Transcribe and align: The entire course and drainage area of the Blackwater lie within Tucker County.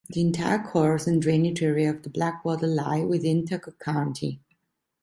The 0.09 0.19
entire 0.19 0.57
course 0.57 1.05
and 1.05 1.21
drainage 1.21 1.61
area 1.61 1.91
of 1.91 2.01
the 2.01 2.09
Blackwater 2.09 2.65
lie 2.65 3.01
within 3.01 3.45
Tucker 3.45 3.75
County. 3.79 4.39